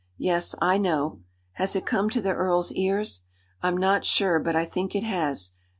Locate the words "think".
4.65-4.95